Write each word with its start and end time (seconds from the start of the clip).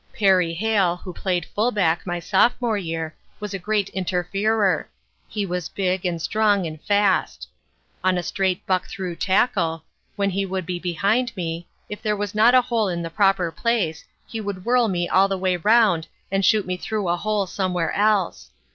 Perry 0.17 0.55
Hale, 0.55 0.95
who 0.97 1.13
played 1.13 1.45
fullback 1.45 2.07
my 2.07 2.19
sophomore 2.19 2.75
year, 2.75 3.15
was 3.39 3.53
a 3.53 3.59
great 3.59 3.87
interferer. 3.89 4.89
He 5.27 5.45
was 5.45 5.69
big, 5.69 6.07
and 6.07 6.19
strong 6.19 6.65
and 6.65 6.81
fast. 6.81 7.47
On 8.03 8.17
a 8.17 8.23
straight 8.23 8.65
buck 8.65 8.87
through 8.87 9.17
tackle, 9.17 9.83
when 10.15 10.31
he 10.31 10.43
would 10.43 10.65
be 10.65 10.79
behind 10.79 11.37
me, 11.37 11.67
if 11.87 12.01
there 12.01 12.17
was 12.17 12.33
not 12.33 12.55
a 12.55 12.61
hole 12.61 12.89
in 12.89 13.03
the 13.03 13.11
proper 13.11 13.51
place, 13.51 14.03
he 14.25 14.41
would 14.41 14.65
whirl 14.65 14.87
me 14.87 15.07
all 15.07 15.27
the 15.27 15.37
way 15.37 15.55
round 15.55 16.07
and 16.31 16.43
shoot 16.43 16.65
me 16.65 16.77
through 16.77 17.07
a 17.07 17.15
hole 17.17 17.45
somewhere 17.45 17.91
else. 17.91 18.49